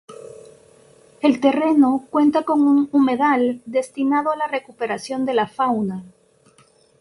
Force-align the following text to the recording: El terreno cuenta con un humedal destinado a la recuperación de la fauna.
El 1.21 1.39
terreno 1.39 2.07
cuenta 2.09 2.41
con 2.41 2.61
un 2.67 2.89
humedal 2.91 3.61
destinado 3.67 4.31
a 4.31 4.35
la 4.35 4.47
recuperación 4.47 5.25
de 5.27 5.35
la 5.35 5.45
fauna. 5.45 6.03